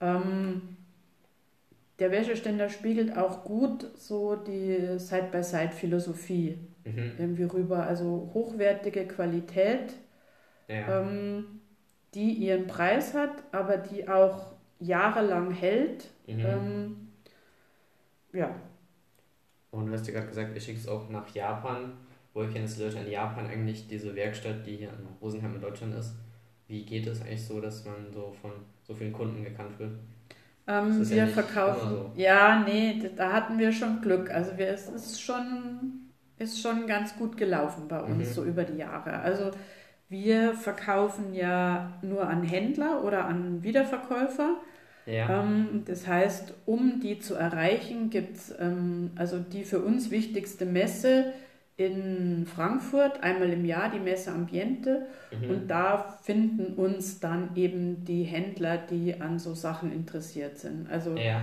ähm, 0.00 0.76
der 1.98 2.10
Wäscheständer 2.10 2.70
spiegelt 2.70 3.14
auch 3.14 3.44
gut 3.44 3.86
so 3.96 4.34
die 4.34 4.98
Side-by-Side-Philosophie 4.98 6.58
mhm. 6.84 7.12
irgendwie 7.18 7.44
rüber. 7.44 7.86
Also 7.86 8.30
hochwertige 8.32 9.06
Qualität, 9.06 9.92
ja. 10.68 11.02
ähm, 11.02 11.60
die 12.14 12.32
ihren 12.32 12.66
Preis 12.66 13.14
hat, 13.14 13.42
aber 13.52 13.76
die 13.78 14.08
auch 14.08 14.52
jahrelang 14.80 15.50
hält. 15.50 16.08
Mhm. 16.26 16.40
Ähm, 16.40 17.08
ja. 18.32 18.54
Und 19.70 19.86
du 19.86 19.92
hast 19.92 20.06
ja 20.06 20.12
gerade 20.12 20.28
gesagt, 20.28 20.54
ihr 20.54 20.60
schickt 20.60 20.80
es 20.80 20.88
auch 20.88 21.08
nach 21.08 21.28
Japan. 21.34 21.92
Woher 22.34 22.64
es 22.64 22.78
Leute 22.78 22.98
in 22.98 23.10
Japan 23.10 23.46
eigentlich 23.46 23.88
diese 23.88 24.14
Werkstatt, 24.14 24.66
die 24.66 24.76
hier 24.76 24.88
in 24.88 25.06
Rosenheim 25.20 25.54
in 25.54 25.60
Deutschland 25.60 25.94
ist? 25.94 26.14
Wie 26.66 26.84
geht 26.84 27.06
es 27.06 27.20
eigentlich 27.20 27.44
so, 27.44 27.60
dass 27.60 27.84
man 27.84 28.10
so 28.10 28.34
von 28.40 28.52
so 28.82 28.94
vielen 28.94 29.12
Kunden 29.12 29.44
gekannt 29.44 29.78
wird? 29.78 29.92
Ähm, 30.66 31.08
wir 31.08 31.16
ja 31.16 31.26
verkaufen. 31.26 31.90
So. 31.90 32.12
Ja, 32.16 32.62
nee, 32.64 33.10
da 33.16 33.32
hatten 33.32 33.58
wir 33.58 33.72
schon 33.72 34.00
Glück. 34.00 34.30
Also 34.30 34.56
wir, 34.56 34.68
es 34.68 34.88
ist 34.88 35.20
schon, 35.20 36.10
ist 36.38 36.60
schon 36.62 36.86
ganz 36.86 37.16
gut 37.16 37.36
gelaufen 37.36 37.88
bei 37.88 38.00
uns, 38.00 38.28
mhm. 38.28 38.32
so 38.32 38.44
über 38.44 38.64
die 38.64 38.78
Jahre. 38.78 39.18
Also 39.18 39.50
wir 40.12 40.54
verkaufen 40.54 41.34
ja 41.34 41.94
nur 42.02 42.28
an 42.28 42.44
Händler 42.44 43.02
oder 43.02 43.24
an 43.24 43.64
Wiederverkäufer. 43.64 44.58
Ja. 45.06 45.42
Ähm, 45.42 45.82
das 45.86 46.06
heißt, 46.06 46.54
um 46.64 47.00
die 47.00 47.18
zu 47.18 47.34
erreichen, 47.34 48.10
gibt 48.10 48.36
es 48.36 48.54
ähm, 48.60 49.10
also 49.16 49.40
die 49.40 49.64
für 49.64 49.80
uns 49.80 50.12
wichtigste 50.12 50.64
Messe 50.64 51.32
in 51.76 52.46
Frankfurt 52.46 53.22
einmal 53.22 53.50
im 53.50 53.64
Jahr 53.64 53.90
die 53.90 53.98
Messe 53.98 54.30
Ambiente 54.30 55.06
mhm. 55.32 55.50
und 55.50 55.68
da 55.68 56.18
finden 56.22 56.74
uns 56.74 57.18
dann 57.18 57.56
eben 57.56 58.04
die 58.04 58.24
Händler, 58.24 58.76
die 58.76 59.20
an 59.20 59.38
so 59.38 59.54
Sachen 59.54 59.90
interessiert 59.90 60.58
sind. 60.58 60.88
Also 60.90 61.16
ja. 61.16 61.40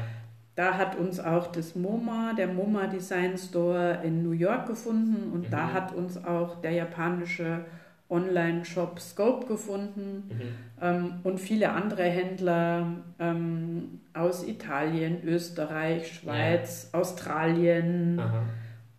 da 0.56 0.78
hat 0.78 0.98
uns 0.98 1.20
auch 1.20 1.48
das 1.48 1.76
MoMA, 1.76 2.34
der 2.38 2.48
MoMA 2.48 2.88
Design 2.88 3.38
Store 3.38 4.00
in 4.04 4.24
New 4.24 4.32
York 4.32 4.68
gefunden 4.68 5.32
und 5.34 5.48
mhm. 5.48 5.52
da 5.52 5.74
hat 5.74 5.94
uns 5.94 6.24
auch 6.24 6.62
der 6.62 6.72
japanische 6.72 7.66
Online-Shop 8.10 9.00
Scope 9.00 9.48
gefunden 9.48 10.30
mhm. 10.30 10.42
ähm, 10.82 11.14
und 11.24 11.40
viele 11.40 11.72
andere 11.72 12.04
Händler 12.04 13.04
ähm, 13.20 14.02
aus 14.14 14.48
Italien, 14.48 15.24
Österreich, 15.24 16.16
Schweiz, 16.16 16.90
ja. 16.92 17.00
Australien. 17.00 18.20
Aha 18.20 18.44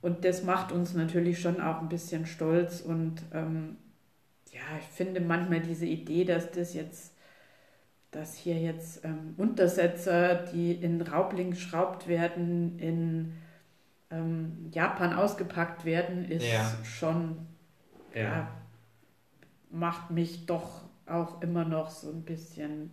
und 0.02 0.24
das 0.24 0.44
macht 0.44 0.72
uns 0.72 0.94
natürlich 0.94 1.40
schon 1.40 1.60
auch 1.60 1.80
ein 1.80 1.88
bisschen 1.88 2.26
stolz 2.26 2.80
und 2.80 3.22
ähm, 3.32 3.76
ja, 4.50 4.60
ich 4.80 4.86
finde 4.86 5.20
manchmal 5.20 5.60
diese 5.60 5.86
Idee, 5.86 6.24
dass 6.24 6.50
das 6.50 6.74
jetzt 6.74 7.14
dass 8.10 8.34
hier 8.34 8.58
jetzt 8.58 9.04
ähm, 9.04 9.34
Untersetzer, 9.36 10.34
die 10.52 10.72
in 10.72 11.00
Raubling 11.00 11.50
geschraubt 11.50 12.08
werden, 12.08 12.76
in 12.80 13.34
ähm, 14.10 14.68
Japan 14.72 15.12
ausgepackt 15.12 15.84
werden, 15.84 16.24
ist 16.24 16.44
Ja. 16.44 16.72
schon, 16.82 17.36
Ja. 18.12 18.22
ja, 18.22 18.48
macht 19.70 20.10
mich 20.10 20.46
doch 20.46 20.82
auch 21.06 21.40
immer 21.42 21.64
noch 21.64 21.90
so 21.90 22.10
ein 22.10 22.22
bisschen, 22.22 22.90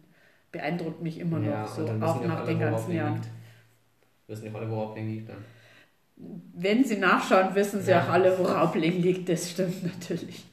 beeindruckt 0.52 1.02
mich 1.02 1.20
immer 1.20 1.40
ja, 1.40 1.62
noch 1.62 1.68
so, 1.68 1.84
auch 1.84 2.24
nach 2.24 2.38
alle, 2.40 2.48
den 2.48 2.60
ganzen 2.60 2.94
Jahren. 2.94 3.22
Wissen 4.28 4.44
die 4.46 4.52
auch 4.52 4.56
alle, 4.56 4.70
worauf 4.70 4.94
der 4.94 5.04
liegt 5.04 5.30
dann. 5.30 5.38
Wenn 6.56 6.84
sie 6.84 6.98
nachschauen, 6.98 7.54
wissen 7.54 7.82
sie 7.82 7.92
Ja. 7.92 8.04
auch 8.04 8.10
alle, 8.10 8.38
wo 8.38 8.44
Raubling 8.44 9.02
liegt, 9.02 9.30
das 9.30 9.52
stimmt 9.52 9.84
natürlich. 9.84 10.46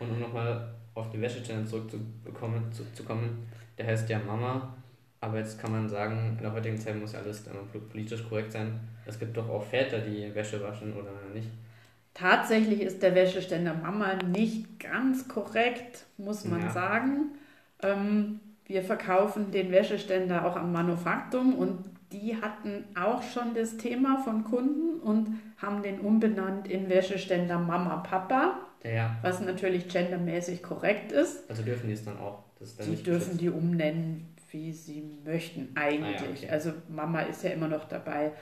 Und 0.00 0.10
um 0.10 0.18
nochmal 0.18 0.74
auf 0.94 1.10
die 1.10 1.20
Wäscheständer 1.20 1.64
zurückzubekommen, 1.64 2.72
zu, 2.72 2.82
zu 2.92 3.04
kommen, 3.04 3.46
der 3.78 3.86
heißt 3.86 4.08
ja 4.10 4.18
Mama, 4.18 4.74
aber 5.20 5.38
jetzt 5.38 5.58
kann 5.60 5.70
man 5.70 5.88
sagen, 5.88 6.34
in 6.36 6.42
der 6.42 6.52
heutigen 6.52 6.76
Zeit 6.76 6.98
muss 6.98 7.12
ja 7.12 7.20
alles 7.20 7.44
politisch 7.90 8.28
korrekt 8.28 8.52
sein. 8.52 8.80
Es 9.06 9.18
gibt 9.18 9.36
doch 9.36 9.48
auch 9.48 9.62
Väter, 9.62 10.00
die 10.00 10.34
Wäsche 10.34 10.60
waschen 10.60 10.92
oder 10.92 11.10
nicht. 11.32 11.48
Tatsächlich 12.14 12.80
ist 12.82 13.02
der 13.02 13.14
Wäscheständer 13.14 13.74
Mama 13.74 14.14
nicht 14.28 14.78
ganz 14.78 15.28
korrekt, 15.28 16.04
muss 16.18 16.44
man 16.44 16.62
Ja. 16.62 16.68
sagen. 16.70 17.32
Ähm, 17.82 18.40
wir 18.66 18.82
verkaufen 18.82 19.50
den 19.50 19.70
Wäscheständer 19.72 20.44
auch 20.46 20.56
am 20.56 20.72
Manufaktum 20.72 21.54
und 21.54 21.84
die 22.12 22.36
hatten 22.40 22.84
auch 22.94 23.22
schon 23.22 23.54
das 23.54 23.78
Thema 23.78 24.18
von 24.18 24.44
Kunden 24.44 25.00
und 25.00 25.38
haben 25.56 25.82
den 25.82 26.00
umbenannt 26.00 26.68
in 26.68 26.88
Wäscheständer 26.90 27.58
Mama 27.58 27.96
Papa, 27.98 28.58
Ja, 28.84 29.16
was 29.22 29.40
natürlich 29.40 29.88
gendermäßig 29.88 30.62
korrekt 30.62 31.12
ist. 31.12 31.48
also 31.48 31.62
dürfen 31.62 31.86
die 31.86 31.94
es 31.94 32.04
dann 32.04 32.18
auch. 32.18 32.44
Das 32.58 32.68
ist 32.68 32.80
dann 32.80 32.90
Die 32.90 33.02
dürfen 33.02 33.38
die 33.38 33.48
umnennen, 33.48 34.26
wie 34.50 34.72
sie 34.72 35.02
möchten 35.24 35.70
eigentlich. 35.74 36.20
Ah 36.20 36.24
ja, 36.24 36.30
okay. 36.30 36.48
Also 36.50 36.72
Mama 36.88 37.22
ist 37.22 37.42
ja 37.42 37.50
immer 37.50 37.68
noch 37.68 37.86
dabei. 37.88 38.32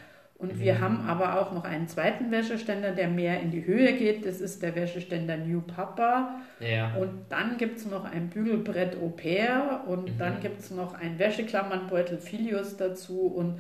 Und 0.41 0.57
Mhm. 0.57 0.61
wir 0.61 0.81
haben 0.81 1.07
aber 1.07 1.39
auch 1.39 1.53
noch 1.53 1.65
einen 1.65 1.87
zweiten 1.87 2.31
Wäscheständer, 2.31 2.93
der 2.93 3.09
mehr 3.09 3.41
in 3.41 3.51
die 3.51 3.67
Höhe 3.67 3.93
geht. 3.93 4.25
Das 4.25 4.41
ist 4.41 4.63
der 4.63 4.75
Wäscheständer 4.75 5.37
New 5.37 5.61
Papa. 5.61 6.41
Ja, 6.61 6.95
Und 6.97 7.27
dann 7.29 7.59
gibt 7.59 7.77
es 7.79 7.85
noch 7.87 8.05
ein 8.11 8.31
Bügelbrett 8.31 8.97
Au 8.97 9.09
pair 9.11 9.85
und 9.87 10.15
Mhm. 10.15 10.19
dann 10.19 10.41
gibt 10.41 10.61
es 10.61 10.71
noch 10.71 10.95
ein 10.95 11.19
Wäscheklammernbeutel 11.19 12.17
Filius 12.19 12.77
dazu. 12.79 13.27
Und 13.27 13.59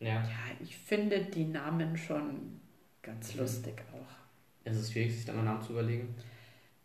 ja. 0.00 0.08
ja, 0.14 0.24
ich 0.60 0.76
finde 0.76 1.20
die 1.20 1.44
Namen 1.44 1.96
schon 1.96 2.60
ganz 3.02 3.34
Mhm. 3.34 3.40
lustig 3.42 3.74
auch. 3.92 4.10
Es 4.64 4.76
ist 4.76 4.92
schwierig, 4.92 5.14
sich 5.14 5.24
da 5.26 5.32
mal 5.32 5.44
Namen 5.44 5.62
zu 5.62 5.72
überlegen. 5.72 6.12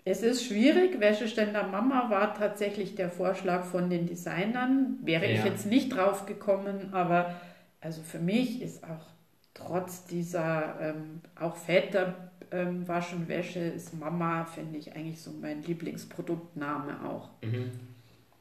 Es 0.07 0.21
ist 0.21 0.45
schwierig. 0.45 0.99
Wäscheständer 0.99 1.63
Mama 1.67 2.11
war 2.11 2.35
tatsächlich 2.35 2.93
der 2.93 3.09
Vorschlag 3.09 3.63
von 3.65 3.89
den 3.89 4.05
Designern. 4.05 4.99
Wäre 5.01 5.25
ich 5.25 5.39
Ja. 5.39 5.45
jetzt 5.47 5.65
nicht 5.65 5.89
drauf 5.95 6.27
gekommen, 6.27 6.93
aber 6.93 7.33
also 7.81 8.03
für 8.03 8.19
mich 8.19 8.61
ist 8.61 8.83
auch 8.83 9.14
trotz 9.55 10.05
dieser 10.05 10.79
ähm, 10.79 11.21
auch 11.35 11.55
Väter 11.55 12.31
ähm, 12.51 12.87
waschen 12.87 13.27
Wäsche 13.27 13.59
ist 13.59 13.99
Mama, 13.99 14.45
finde 14.45 14.77
ich 14.77 14.95
eigentlich 14.95 15.19
so 15.19 15.31
mein 15.31 15.63
Lieblingsproduktname 15.63 17.03
auch. 17.03 17.29
Mhm. 17.41 17.71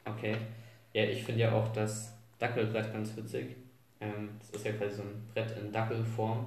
Okay. 0.04 0.36
Ja, 0.92 1.04
ich 1.04 1.24
finde 1.24 1.40
ja 1.42 1.52
auch 1.52 1.68
das 1.72 2.12
Dackelbrett 2.38 2.92
ganz 2.92 3.16
witzig. 3.16 3.56
Ähm, 4.00 4.30
das 4.38 4.50
ist 4.50 4.66
ja 4.66 4.72
quasi 4.72 4.96
so 4.96 5.02
ein 5.02 5.22
Brett 5.32 5.56
in 5.58 5.72
Dackelform. 5.72 6.46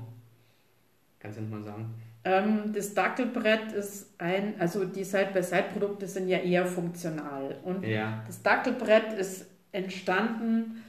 Kannst 1.20 1.38
du 1.40 1.42
nicht 1.42 1.52
mal 1.52 1.64
sagen? 1.64 1.94
Ähm, 2.24 2.74
das 2.74 2.94
Dackelbrett 2.94 3.72
ist 3.72 4.14
ein, 4.20 4.60
also 4.60 4.86
die 4.86 5.04
Side-by-Side-Produkte 5.04 6.08
sind 6.08 6.28
ja 6.28 6.40
eher 6.40 6.66
funktional. 6.66 7.58
Und 7.64 7.84
Ja. 7.84 8.24
Das 8.28 8.44
Dackelbrett 8.44 9.14
ist 9.14 9.48
entstanden 9.72 10.84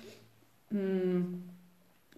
mh, 0.70 1.24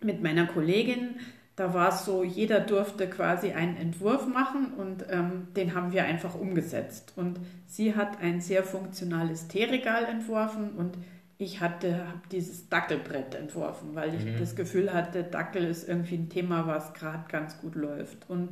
mit 0.03 0.23
meiner 0.23 0.47
Kollegin. 0.47 1.17
Da 1.61 1.75
war 1.75 1.91
es 1.91 2.07
so, 2.07 2.25
jeder 2.25 2.61
durfte 2.61 3.07
quasi 3.07 3.53
einen 3.53 3.77
Entwurf 3.77 4.27
machen 4.27 4.73
und 4.79 5.05
ähm, 5.11 5.49
den 5.55 5.75
haben 5.75 5.93
wir 5.93 6.05
einfach 6.05 6.35
umgesetzt. 6.35 7.13
Und 7.17 7.39
sie 7.67 7.95
hat 7.97 8.21
ein 8.23 8.41
sehr 8.41 8.63
funktionales 8.65 9.47
Teeregal 9.49 10.05
entworfen 10.07 10.71
und 10.73 10.97
ich 11.37 11.61
hatte 11.61 12.09
hab 12.09 12.29
dieses 12.31 12.69
Dackelbrett 12.71 13.35
entworfen, 13.35 13.95
weil 13.95 14.15
ich 14.15 14.25
Mhm. 14.25 14.39
das 14.39 14.57
Gefühl 14.57 14.93
hatte, 14.95 15.23
Dackel 15.23 15.65
ist 15.65 15.87
irgendwie 15.87 16.15
ein 16.17 16.29
Thema, 16.31 16.67
was 16.67 16.95
gerade 16.95 17.25
ganz 17.29 17.59
gut 17.61 17.75
läuft. 17.75 18.29
Und 18.31 18.51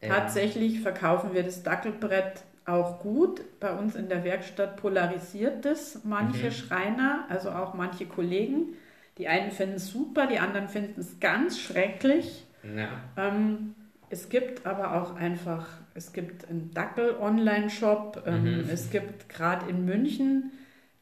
Ja. 0.00 0.08
Tatsächlich 0.10 0.80
verkaufen 0.80 1.34
wir 1.34 1.42
das 1.42 1.62
Dackelbrett 1.62 2.42
auch 2.66 3.00
gut. 3.00 3.40
Bei 3.60 3.72
uns 3.74 3.94
in 3.96 4.08
der 4.08 4.22
Werkstatt 4.24 4.76
polarisiert 4.76 5.64
das 5.64 6.00
manche 6.04 6.48
Mhm. 6.48 6.52
Schreiner, 6.52 7.24
also 7.30 7.50
auch 7.50 7.74
manche 7.74 8.06
Kollegen. 8.06 8.74
Die 9.18 9.28
einen 9.28 9.50
finden 9.52 9.76
es 9.76 9.88
super, 9.88 10.26
die 10.26 10.38
anderen 10.40 10.68
finden 10.68 11.00
es 11.00 11.20
ganz 11.20 11.58
schrecklich. 11.60 12.43
Ja. 12.76 12.88
Ähm, 13.16 13.74
es 14.10 14.28
gibt 14.28 14.64
aber 14.66 15.00
auch 15.02 15.16
einfach, 15.16 15.66
es 15.94 16.12
gibt 16.12 16.48
einen 16.48 16.70
Dackel-Online-Shop. 16.72 18.22
Ähm, 18.26 18.42
Mhm. 18.62 18.68
Es 18.70 18.90
gibt 18.90 19.28
gerade 19.28 19.68
in 19.68 19.84
München 19.84 20.52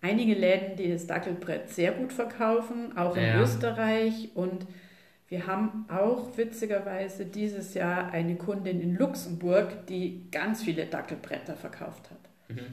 einige 0.00 0.34
Läden, 0.34 0.76
die 0.76 0.90
das 0.90 1.06
Dackelbrett 1.06 1.68
sehr 1.70 1.92
gut 1.92 2.12
verkaufen, 2.12 2.96
auch 2.96 3.16
in 3.16 3.22
Ja. 3.22 3.40
Österreich. 3.40 4.30
Und 4.34 4.66
wir 5.28 5.46
haben 5.46 5.86
auch 5.88 6.36
witzigerweise 6.36 7.24
dieses 7.26 7.74
Jahr 7.74 8.10
eine 8.12 8.36
Kundin 8.36 8.80
in 8.80 8.96
Luxemburg, 8.96 9.86
die 9.86 10.28
ganz 10.30 10.62
viele 10.62 10.86
Dackelbretter 10.86 11.54
verkauft 11.54 12.10
hat. 12.10 12.20
Mhm. 12.56 12.66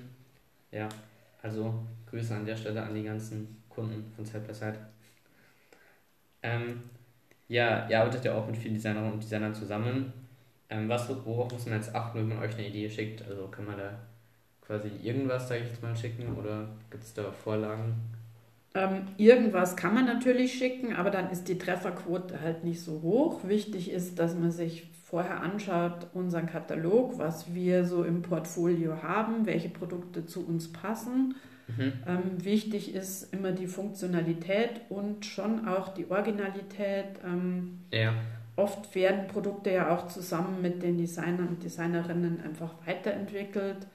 Ja. 0.71 0.89
Also 1.41 1.73
Grüße 2.09 2.35
an 2.35 2.45
der 2.45 2.57
Stelle 2.57 2.81
an 2.83 2.93
die 2.95 3.03
ganzen 3.03 3.63
Kunden 3.69 4.11
von 4.15 4.25
Side 4.25 4.41
by 4.45 4.53
Side. 4.53 4.77
Ähm, 6.43 6.81
ja, 7.49 7.87
ihr 7.89 7.99
arbeitet 7.99 8.23
ja 8.23 8.35
auch 8.35 8.47
mit 8.47 8.55
vielen 8.55 8.75
Designerinnen 8.75 9.13
und 9.13 9.23
Designern 9.23 9.53
zusammen. 9.53 10.13
Ähm, 10.69 10.87
was, 10.87 11.09
worauf 11.25 11.51
muss 11.51 11.65
man 11.65 11.75
jetzt 11.75 11.93
achten, 11.93 12.19
wenn 12.19 12.29
man 12.29 12.39
euch 12.39 12.53
eine 12.53 12.67
Idee 12.67 12.89
schickt? 12.89 13.27
Also 13.27 13.47
kann 13.47 13.65
man 13.65 13.77
da 13.77 13.99
quasi 14.61 14.89
irgendwas, 15.01 15.49
sage 15.49 15.61
ich 15.63 15.69
jetzt 15.69 15.81
mal, 15.81 15.95
schicken 15.95 16.35
oder 16.37 16.69
gibt 16.91 17.03
es 17.03 17.13
da 17.13 17.31
Vorlagen? 17.31 17.95
Ähm, 18.75 19.07
irgendwas 19.17 19.75
kann 19.75 19.95
man 19.95 20.05
natürlich 20.05 20.53
schicken, 20.53 20.95
aber 20.95 21.09
dann 21.09 21.31
ist 21.31 21.47
die 21.47 21.57
Trefferquote 21.57 22.39
halt 22.39 22.63
nicht 22.63 22.81
so 22.81 23.01
hoch. 23.01 23.39
Wichtig 23.43 23.91
ist, 23.91 24.19
dass 24.19 24.35
man 24.35 24.51
sich 24.51 24.87
vorher 25.05 25.41
anschaut, 25.41 26.05
unseren 26.13 26.45
Katalog, 26.45 27.17
was 27.17 27.51
wir 27.55 27.83
so 27.83 28.03
im 28.03 28.21
Portfolio 28.21 29.01
haben, 29.01 29.47
welche 29.47 29.69
Produkte 29.69 30.27
zu 30.27 30.45
uns 30.45 30.71
passen. 30.71 31.33
Mhm. 31.77 31.93
Ähm, 32.07 32.43
wichtig 32.45 32.93
ist 32.95 33.33
immer 33.33 33.51
die 33.51 33.67
Funktionalität 33.67 34.81
und 34.89 35.25
schon 35.25 35.67
auch 35.67 35.89
die 35.89 36.09
Originalität. 36.09 37.05
Ähm, 37.25 37.79
Ja. 37.91 38.13
oft 38.55 38.93
werden 38.95 39.27
Produkte 39.27 39.71
ja 39.71 39.95
auch 39.95 40.07
zusammen 40.07 40.61
mit 40.61 40.83
den 40.83 40.97
Designern 40.97 41.47
und 41.49 41.63
Designerinnen 41.63 42.41
einfach 42.43 42.73
weiterentwickelt. 42.85 43.87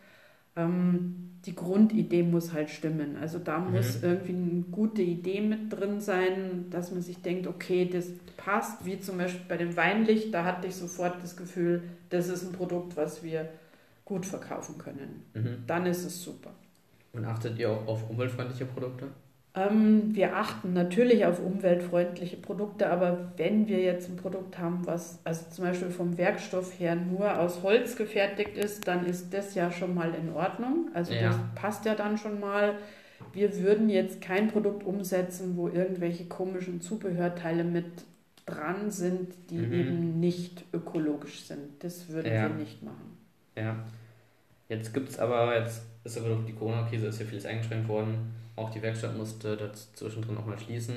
Ähm, 0.56 1.30
die 1.44 1.54
Grundidee 1.54 2.22
muss 2.22 2.52
halt 2.54 2.70
stimmen. 2.70 3.16
Also 3.20 3.38
da 3.38 3.58
Mhm. 3.58 3.72
muss 3.72 4.02
irgendwie 4.02 4.32
eine 4.32 4.62
gute 4.70 5.02
Idee 5.02 5.40
mit 5.42 5.70
drin 5.72 6.00
sein, 6.00 6.70
dass 6.70 6.90
man 6.90 7.02
sich 7.02 7.20
denkt, 7.20 7.46
okay, 7.46 7.88
das 7.92 8.06
passt, 8.38 8.84
wie 8.86 8.98
zum 9.00 9.18
Beispiel 9.18 9.44
bei 9.48 9.56
dem 9.58 9.76
Weinlicht, 9.76 10.32
da 10.32 10.44
hatte 10.44 10.68
ich 10.68 10.76
sofort 10.76 11.22
das 11.22 11.36
Gefühl, 11.36 11.82
das 12.10 12.28
ist 12.28 12.44
ein 12.44 12.52
Produkt, 12.52 12.96
was 12.96 13.22
wir 13.22 13.48
gut 14.06 14.24
verkaufen 14.24 14.78
können. 14.78 15.24
Mhm. 15.34 15.64
Dann 15.66 15.86
ist 15.86 16.04
es 16.04 16.22
super. 16.22 16.50
Und 17.14 17.24
achtet 17.24 17.58
ihr 17.58 17.70
auch 17.70 17.86
auf 17.86 18.10
umweltfreundliche 18.10 18.64
Produkte? 18.66 19.06
Ähm, 19.56 20.14
wir 20.16 20.36
achten 20.36 20.72
natürlich 20.72 21.24
auf 21.26 21.38
umweltfreundliche 21.40 22.36
Produkte, 22.36 22.90
aber 22.90 23.30
wenn 23.36 23.68
wir 23.68 23.80
jetzt 23.80 24.08
ein 24.10 24.16
Produkt 24.16 24.58
haben, 24.58 24.84
was 24.84 25.20
also 25.22 25.48
zum 25.50 25.64
Beispiel 25.64 25.90
vom 25.90 26.18
Werkstoff 26.18 26.78
her 26.80 26.96
nur 26.96 27.38
aus 27.38 27.62
Holz 27.62 27.94
gefertigt 27.94 28.56
ist, 28.58 28.88
dann 28.88 29.06
ist 29.06 29.32
das 29.32 29.54
ja 29.54 29.70
schon 29.70 29.94
mal 29.94 30.12
in 30.14 30.32
Ordnung. 30.32 30.88
Also 30.92 31.12
Ja. 31.14 31.28
das 31.28 31.36
passt 31.54 31.84
ja 31.84 31.94
dann 31.94 32.18
schon 32.18 32.40
mal. 32.40 32.74
Wir 33.32 33.56
würden 33.62 33.88
jetzt 33.88 34.20
kein 34.20 34.48
Produkt 34.48 34.84
umsetzen, 34.84 35.56
wo 35.56 35.68
irgendwelche 35.68 36.24
komischen 36.24 36.80
Zubehörteile 36.80 37.62
mit 37.62 37.86
dran 38.46 38.90
sind, 38.90 39.28
die 39.50 39.58
Mhm. 39.58 39.72
eben 39.72 40.20
nicht 40.20 40.64
ökologisch 40.74 41.44
sind. 41.44 41.82
Das 41.84 42.08
würden 42.08 42.32
Ja. 42.32 42.48
wir 42.48 42.56
nicht 42.56 42.82
machen. 42.82 43.16
Ja. 43.56 43.76
Jetzt 44.68 44.94
gibt 44.94 45.08
es 45.10 45.18
aber, 45.18 45.58
jetzt 45.58 45.82
ist 46.04 46.18
aber 46.18 46.28
durch 46.28 46.46
die 46.46 46.54
Corona-Krise 46.54 47.06
ist 47.06 47.20
ja 47.20 47.26
vieles 47.26 47.46
eingeschränkt 47.46 47.88
worden. 47.88 48.34
Auch 48.56 48.70
die 48.70 48.82
Werkstatt 48.82 49.16
musste 49.16 49.56
dazwischen 49.56 50.38
auch 50.38 50.46
mal 50.46 50.58
schließen. 50.58 50.96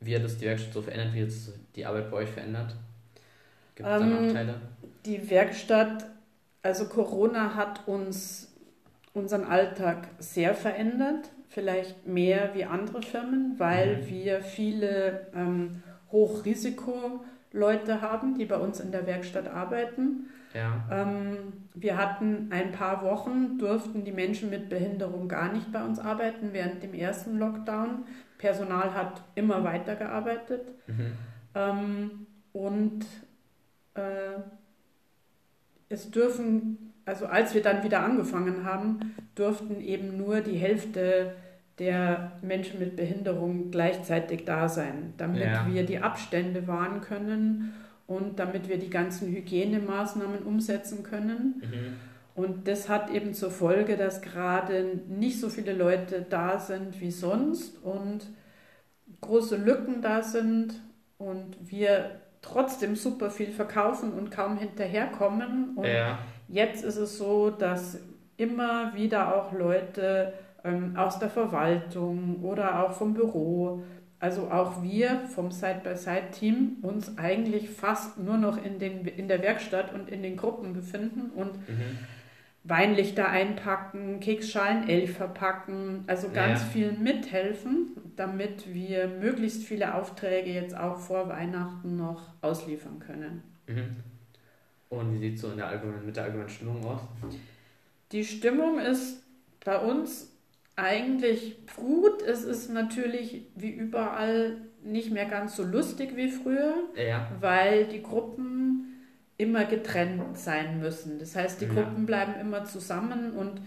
Wie 0.00 0.14
hat 0.14 0.22
es 0.24 0.38
die 0.38 0.46
Werkstatt 0.46 0.72
so 0.74 0.82
verändert? 0.82 1.14
Wie 1.14 1.22
hat 1.22 1.28
es 1.28 1.52
die 1.74 1.86
Arbeit 1.86 2.10
bei 2.10 2.18
euch 2.18 2.30
verändert? 2.30 2.74
Gibt 3.76 3.92
es 3.92 3.98
da 3.98 4.06
Ähm, 4.06 4.06
Nachteile? 4.06 4.60
Die 5.06 5.30
Werkstatt, 5.30 6.06
also 6.62 6.86
Corona 6.88 7.54
hat 7.54 7.86
uns 7.88 8.52
unseren 9.14 9.44
Alltag 9.44 10.08
sehr 10.18 10.54
verändert, 10.54 11.30
vielleicht 11.48 12.06
mehr 12.06 12.54
wie 12.54 12.64
andere 12.64 13.02
Firmen, 13.02 13.54
weil 13.58 14.00
Mhm. 14.00 14.08
wir 14.08 14.42
viele 14.42 15.28
ähm, 15.34 15.82
Leute 17.56 18.00
haben, 18.02 18.36
die 18.36 18.44
bei 18.44 18.56
uns 18.56 18.80
in 18.80 18.92
der 18.92 19.06
Werkstatt 19.06 19.48
arbeiten. 19.48 20.28
Ja. 20.54 20.84
Ähm, 20.90 21.52
wir 21.74 21.96
hatten 21.96 22.48
ein 22.50 22.72
paar 22.72 23.02
Wochen, 23.02 23.58
durften 23.58 24.04
die 24.04 24.12
Menschen 24.12 24.50
mit 24.50 24.68
Behinderung 24.68 25.28
gar 25.28 25.52
nicht 25.52 25.72
bei 25.72 25.84
uns 25.84 25.98
arbeiten 25.98 26.50
während 26.52 26.82
dem 26.82 26.94
ersten 26.94 27.38
Lockdown. 27.38 28.04
Personal 28.38 28.94
hat 28.94 29.22
immer 29.34 29.64
weitergearbeitet. 29.64 30.68
Mhm. 30.86 31.12
Ähm, 31.54 32.26
und 32.52 33.06
äh, 33.94 34.40
es 35.88 36.10
dürfen, 36.10 36.92
also 37.04 37.26
als 37.26 37.54
wir 37.54 37.62
dann 37.62 37.82
wieder 37.82 38.02
angefangen 38.02 38.64
haben, 38.64 39.14
durften 39.34 39.80
eben 39.80 40.16
nur 40.16 40.40
die 40.40 40.56
Hälfte 40.56 41.34
der 41.78 42.32
Menschen 42.42 42.78
mit 42.78 42.96
Behinderung 42.96 43.70
gleichzeitig 43.70 44.44
da 44.44 44.68
sein, 44.68 45.12
damit 45.18 45.42
Ja. 45.42 45.66
wir 45.70 45.84
die 45.84 45.98
Abstände 45.98 46.66
wahren 46.66 47.00
können 47.02 47.74
und 48.06 48.38
damit 48.38 48.68
wir 48.68 48.78
die 48.78 48.88
ganzen 48.90 49.28
Hygienemaßnahmen 49.28 50.42
umsetzen 50.44 51.02
können. 51.02 51.62
Mhm. 51.62 51.96
Und 52.34 52.68
das 52.68 52.88
hat 52.88 53.10
eben 53.10 53.34
zur 53.34 53.50
Folge, 53.50 53.96
dass 53.96 54.20
gerade 54.22 55.00
nicht 55.08 55.40
so 55.40 55.48
viele 55.48 55.72
Leute 55.72 56.24
da 56.28 56.58
sind 56.58 57.00
wie 57.00 57.10
sonst 57.10 57.82
und 57.82 58.26
große 59.20 59.56
Lücken 59.56 60.02
da 60.02 60.22
sind 60.22 60.74
und 61.18 61.56
wir 61.70 62.10
trotzdem 62.42 62.94
super 62.94 63.30
viel 63.30 63.50
verkaufen 63.50 64.12
und 64.12 64.30
kaum 64.30 64.58
hinterherkommen. 64.58 65.76
Und 65.76 65.86
Ja. 65.86 66.18
jetzt 66.48 66.84
ist 66.84 66.96
es 66.96 67.18
so, 67.18 67.50
dass 67.50 67.98
immer 68.36 68.94
wieder 68.94 69.34
auch 69.34 69.52
Leute 69.52 70.34
aus 70.96 71.18
der 71.18 71.28
Verwaltung 71.30 72.42
oder 72.42 72.82
auch 72.84 72.92
vom 72.92 73.14
Büro, 73.14 73.82
also 74.18 74.50
auch 74.50 74.82
wir 74.82 75.20
vom 75.28 75.50
Side-by-Side-Team 75.50 76.78
uns 76.82 77.18
eigentlich 77.18 77.70
fast 77.70 78.18
nur 78.18 78.38
noch 78.38 78.62
in, 78.64 78.78
den, 78.78 79.06
in 79.06 79.28
der 79.28 79.42
Werkstatt 79.42 79.92
und 79.94 80.08
in 80.08 80.22
den 80.22 80.36
Gruppen 80.36 80.72
befinden 80.72 81.30
und 81.34 81.56
Mhm. 81.68 81.98
Weinlichter 82.68 83.28
einpacken, 83.28 84.18
Keksschalen 84.18 84.88
elf 84.88 85.16
verpacken, 85.18 86.02
also 86.08 86.30
ganz 86.30 86.62
Ja. 86.62 86.66
viel 86.66 86.92
mithelfen, 86.92 87.92
damit 88.16 88.74
wir 88.74 89.06
möglichst 89.06 89.62
viele 89.62 89.94
Aufträge 89.94 90.50
jetzt 90.50 90.76
auch 90.76 90.98
vor 90.98 91.28
Weihnachten 91.28 91.94
noch 91.96 92.22
ausliefern 92.42 92.98
können. 92.98 93.42
Mhm. 93.68 93.96
Und 94.88 95.14
wie 95.14 95.18
sieht 95.18 95.34
es 95.36 95.42
so 95.42 95.50
in 95.52 95.58
der 95.58 95.68
allgemeinen, 95.68 96.06
mit 96.06 96.16
der 96.16 96.24
allgemeinen 96.24 96.48
Stimmung 96.48 96.84
aus? 96.84 97.00
Die 98.10 98.24
Stimmung 98.24 98.80
ist 98.80 99.22
bei 99.64 99.78
uns 99.78 100.32
eigentlich 100.76 101.56
gut. 101.74 102.22
Es 102.22 102.44
ist 102.44 102.70
natürlich 102.70 103.46
wie 103.56 103.70
überall 103.70 104.58
nicht 104.84 105.10
mehr 105.10 105.24
ganz 105.26 105.56
so 105.56 105.64
lustig 105.64 106.14
wie 106.16 106.28
früher, 106.30 106.74
Ja. 106.94 107.28
weil 107.40 107.86
die 107.86 108.02
Gruppen 108.02 108.92
immer 109.38 109.64
getrennt 109.64 110.38
sein 110.38 110.78
müssen. 110.80 111.18
Das 111.18 111.34
heißt, 111.34 111.60
die 111.60 111.66
Ja. 111.66 111.72
Gruppen 111.74 112.06
bleiben 112.06 112.34
immer 112.40 112.64
zusammen 112.64 113.32
und 113.32 113.60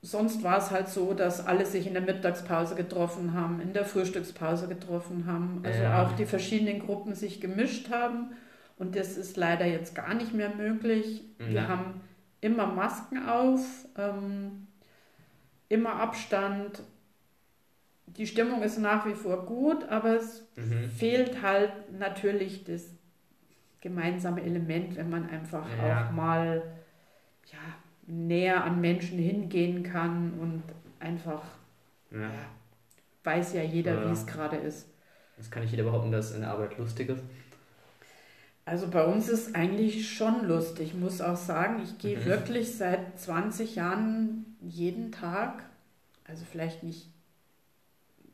sonst 0.00 0.42
war 0.42 0.58
es 0.58 0.70
halt 0.70 0.88
so, 0.88 1.12
dass 1.14 1.44
alle 1.46 1.66
sich 1.66 1.86
in 1.86 1.94
der 1.94 2.02
Mittagspause 2.02 2.74
getroffen 2.74 3.32
haben, 3.34 3.60
in 3.60 3.72
der 3.72 3.84
Frühstückspause 3.84 4.68
getroffen 4.68 5.26
haben, 5.26 5.60
also 5.64 5.82
Ja. 5.82 6.02
auch 6.04 6.12
die 6.12 6.26
verschiedenen 6.26 6.78
Gruppen 6.78 7.14
sich 7.14 7.40
gemischt 7.40 7.90
haben 7.90 8.32
und 8.78 8.96
das 8.96 9.16
ist 9.16 9.36
leider 9.36 9.64
jetzt 9.66 9.94
gar 9.94 10.14
nicht 10.14 10.34
mehr 10.34 10.54
möglich. 10.54 11.22
Wir 11.38 11.68
haben 11.68 12.00
immer 12.40 12.66
Masken 12.66 13.26
auf, 13.26 13.60
ähm, 13.98 14.66
immer 15.74 15.96
Abstand. 15.96 16.82
Die 18.06 18.26
Stimmung 18.26 18.62
ist 18.62 18.78
nach 18.78 19.06
wie 19.06 19.14
vor 19.14 19.44
gut, 19.44 19.84
aber 19.88 20.16
es 20.16 20.46
Mhm. 20.56 20.88
fehlt 20.90 21.42
halt 21.42 21.72
natürlich 21.98 22.64
das 22.64 22.84
gemeinsame 23.80 24.42
Element, 24.42 24.96
wenn 24.96 25.10
man 25.10 25.28
einfach 25.28 25.66
Ja. 25.78 26.06
auch 26.08 26.12
mal 26.12 26.62
ja, 27.52 27.58
näher 28.06 28.64
an 28.64 28.80
Menschen 28.80 29.18
hingehen 29.18 29.82
kann 29.82 30.32
und 30.40 30.62
einfach 31.00 31.42
Ja. 32.10 32.20
ja, 32.20 32.48
weiß 33.24 33.54
ja 33.54 33.62
jeder, 33.62 34.08
wie 34.08 34.12
es 34.12 34.26
gerade 34.26 34.56
ist. 34.56 34.88
Das 35.36 35.50
kann 35.50 35.62
nicht 35.62 35.72
jeder 35.72 35.84
behaupten, 35.84 36.12
dass 36.12 36.30
es 36.30 36.34
in 36.36 36.42
der 36.42 36.50
Arbeit 36.50 36.78
lustig 36.78 37.08
ist. 37.08 37.22
Also 38.66 38.88
bei 38.88 39.04
uns 39.04 39.28
ist 39.28 39.54
eigentlich 39.54 40.10
schon 40.16 40.46
lustig, 40.48 40.88
ich 40.88 40.94
muss 40.94 41.20
auch 41.20 41.36
sagen, 41.36 41.82
ich 41.82 41.98
gehe 41.98 42.18
Mhm. 42.18 42.24
wirklich 42.24 42.76
seit 42.76 43.18
20 43.18 43.74
Jahren 43.76 44.56
jeden 44.62 45.12
Tag, 45.12 45.64
also 46.26 46.44
vielleicht 46.50 46.82
nicht, 46.82 47.10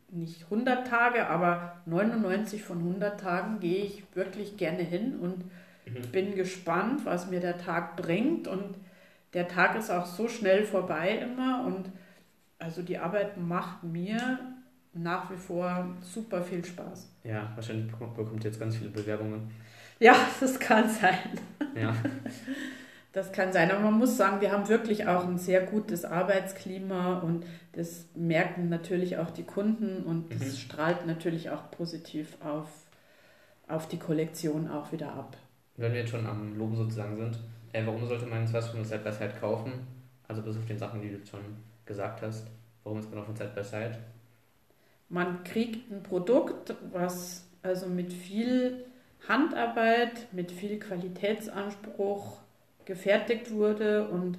nicht 0.09 0.49
100 0.49 0.87
Tage, 0.87 1.27
aber 1.27 1.81
99 1.85 2.63
von 2.63 2.79
100 2.79 3.19
Tagen 3.19 3.59
gehe 3.59 3.83
ich 3.83 4.03
wirklich 4.13 4.57
gerne 4.57 4.83
hin 4.83 5.19
und 5.19 5.43
Mhm. 5.85 6.11
bin 6.11 6.35
gespannt, 6.35 7.05
was 7.05 7.29
mir 7.29 7.39
der 7.41 7.57
Tag 7.57 7.97
bringt 7.97 8.47
und 8.47 8.75
der 9.33 9.47
Tag 9.47 9.75
ist 9.77 9.89
auch 9.89 10.05
so 10.05 10.27
schnell 10.27 10.63
vorbei 10.65 11.17
immer 11.17 11.65
und 11.65 11.89
also 12.59 12.81
die 12.83 12.97
Arbeit 12.97 13.37
macht 13.37 13.83
mir 13.83 14.39
nach 14.93 15.31
wie 15.31 15.37
vor 15.37 15.95
super 16.01 16.41
viel 16.41 16.63
Spaß. 16.63 17.09
Ja, 17.23 17.51
wahrscheinlich 17.55 17.89
bekommt 17.89 18.15
bekommt 18.15 18.43
ihr 18.43 18.51
jetzt 18.51 18.59
ganz 18.59 18.75
viele 18.75 18.89
Bewerbungen. 18.89 19.49
Ja, 20.01 20.15
das 20.39 20.59
kann 20.59 20.89
sein. 20.89 21.17
Ja. 21.75 21.95
Das 23.13 23.31
kann 23.31 23.51
sein, 23.53 23.69
aber 23.71 23.81
man 23.81 23.97
muss 23.99 24.17
sagen, 24.17 24.41
wir 24.41 24.51
haben 24.51 24.67
wirklich 24.69 25.05
auch 25.05 25.27
ein 25.27 25.37
sehr 25.37 25.61
gutes 25.61 26.05
Arbeitsklima 26.05 27.19
und 27.19 27.45
das 27.73 28.05
merken 28.15 28.69
natürlich 28.69 29.17
auch 29.17 29.29
die 29.31 29.43
Kunden 29.43 30.03
und 30.03 30.33
das 30.33 30.39
Mhm. 30.53 30.57
strahlt 30.57 31.05
natürlich 31.05 31.49
auch 31.49 31.69
positiv 31.71 32.37
auf, 32.43 32.67
auf 33.67 33.87
die 33.87 33.99
Kollektion 33.99 34.69
auch 34.69 34.91
wieder 34.91 35.13
ab. 35.13 35.37
Wenn 35.77 35.91
wir 35.93 35.99
jetzt 35.99 36.11
schon 36.11 36.25
am 36.25 36.57
Loben 36.57 36.75
sozusagen 36.75 37.15
sind, 37.17 37.37
äh, 37.73 37.85
warum 37.85 38.07
sollte 38.07 38.25
man 38.25 38.41
jetzt 38.41 38.53
was 38.53 38.69
von 38.69 38.83
Side 38.83 39.01
by 39.03 39.11
Side 39.11 39.33
kaufen? 39.39 39.73
Also 40.27 40.41
bis 40.41 40.57
auf 40.57 40.65
den 40.65 40.77
Sachen, 40.79 41.01
die 41.01 41.09
du 41.09 41.17
schon 41.29 41.41
gesagt 41.85 42.21
hast. 42.21 42.47
Warum 42.83 42.99
ist 42.99 43.09
genau 43.11 43.23
von 43.23 43.35
Side 43.35 43.51
by 43.53 43.63
Side? 43.63 43.97
Man 45.09 45.43
kriegt 45.43 45.91
ein 45.91 46.01
Produkt, 46.01 46.73
was 46.93 47.45
also 47.61 47.87
mit 47.87 48.13
viel 48.13 48.85
Handarbeit, 49.27 50.31
mit 50.33 50.51
viel 50.51 50.79
Qualitätsanspruch 50.79 52.39
gefertigt 52.85 53.51
wurde 53.51 54.07
und 54.07 54.37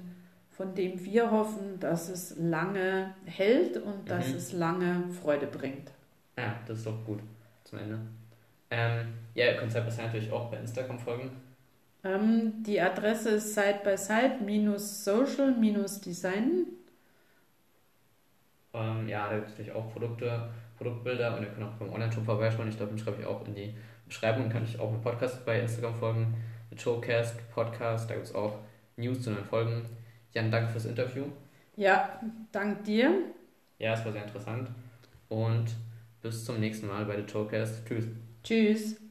von 0.51 0.75
dem 0.75 1.03
wir 1.03 1.31
hoffen, 1.31 1.79
dass 1.79 2.09
es 2.09 2.35
lange 2.37 3.13
hält 3.25 3.77
und 3.77 4.09
dass 4.09 4.29
Mhm. 4.29 4.35
es 4.35 4.53
lange 4.53 5.03
Freude 5.21 5.47
bringt. 5.47 5.91
Ja, 6.37 6.55
das 6.67 6.79
ist 6.79 6.87
doch 6.87 7.05
gut 7.05 7.19
zum 7.63 7.79
Ende. 7.79 7.99
Ähm, 8.69 9.13
ja, 9.33 9.47
ihr 9.47 9.55
könnt 9.55 9.71
Side 9.71 9.83
by 9.85 9.91
Side 9.91 10.07
natürlich 10.07 10.31
auch 10.31 10.49
bei 10.51 10.57
Instagram 10.57 10.99
folgen. 10.99 11.31
Ähm, 12.03 12.63
die 12.63 12.81
Adresse 12.81 13.29
ist 13.31 13.53
side 13.53 13.79
by 13.83 13.97
side 13.97 14.37
social 14.77 15.53
design. 16.05 16.65
Ähm, 18.73 19.07
ja, 19.07 19.29
da 19.29 19.35
gibt 19.35 19.47
es 19.47 19.51
natürlich 19.53 19.71
auch 19.71 19.91
Produkte, 19.91 20.49
Produktbilder 20.77 21.37
und 21.37 21.43
ihr 21.43 21.49
könnt 21.49 21.67
auch 21.67 21.73
beim 21.77 21.93
Online-Shop 21.93 22.25
vorbeischauen. 22.25 22.67
Ich 22.67 22.77
glaube, 22.77 22.91
den 22.93 22.99
schreibe 22.99 23.21
ich 23.21 23.27
auch 23.27 23.45
in 23.47 23.55
die 23.55 23.73
Beschreibung. 24.13 24.47
Kann 24.49 24.63
ich 24.63 24.79
auch 24.79 24.89
einen 24.89 25.01
Podcast 25.01 25.43
bei 25.43 25.59
Instagram 25.59 25.95
folgen. 25.95 26.35
The 26.69 26.77
Showcast 26.77 27.49
Podcast, 27.51 28.09
da 28.09 28.13
gibt 28.13 28.27
es 28.27 28.35
auch 28.35 28.59
News 28.95 29.23
zu 29.23 29.31
neuen 29.31 29.43
Folgen. 29.43 29.85
Jan, 30.33 30.51
danke 30.51 30.71
fürs 30.71 30.85
Interview. 30.85 31.25
Ja, 31.75 32.19
dank 32.51 32.83
dir. 32.83 33.11
Ja, 33.79 33.93
es 33.93 34.05
war 34.05 34.11
sehr 34.11 34.23
interessant. 34.23 34.69
Und 35.29 35.65
bis 36.21 36.45
zum 36.45 36.59
nächsten 36.59 36.87
Mal 36.87 37.05
bei 37.05 37.19
The 37.19 37.27
Showcast. 37.27 37.85
Tschüss. 37.87 38.05
Tschüss. 38.43 39.02